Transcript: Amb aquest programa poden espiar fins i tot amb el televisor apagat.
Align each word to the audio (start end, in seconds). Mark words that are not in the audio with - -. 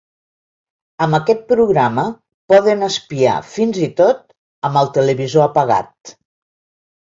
Amb 1.05 1.17
aquest 1.17 1.43
programa 1.51 2.05
poden 2.53 2.87
espiar 2.87 3.35
fins 3.51 3.79
i 3.89 3.91
tot 4.01 4.25
amb 4.71 4.81
el 4.83 4.91
televisor 4.97 5.47
apagat. 5.47 6.17